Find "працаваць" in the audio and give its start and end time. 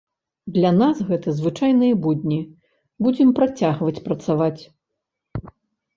4.11-4.61